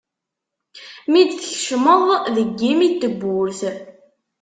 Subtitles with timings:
[1.11, 2.01] Mi d-tkecmeḍ
[2.35, 3.61] deg yimi n tewwurt.